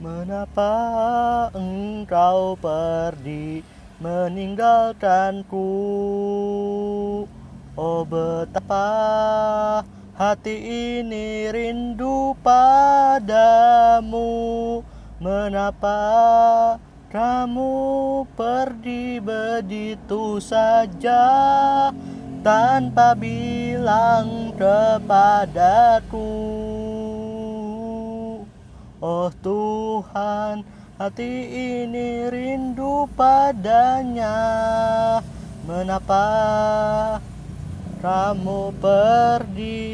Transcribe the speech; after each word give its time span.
Mengapa 0.00 0.72
engkau 1.52 2.56
pergi 2.56 3.60
meninggalkanku? 4.00 5.68
Oh 7.76 8.00
betapa 8.08 8.88
hati 10.16 10.56
ini 10.96 11.52
rindu 11.52 12.32
padamu. 12.40 14.32
Mengapa 15.20 16.00
kamu 17.12 18.24
pergi 18.32 19.20
begitu 19.20 20.40
saja 20.40 21.28
Tanpa 22.40 23.12
bilang 23.12 24.56
kepadaku 24.56 26.32
Oh 29.00 29.32
Tuhan, 29.40 30.60
hati 31.00 31.32
ini 31.48 32.28
rindu 32.28 33.08
padanya. 33.16 34.36
Mengapa 35.64 36.28
kamu 38.04 38.76
pergi 38.76 39.90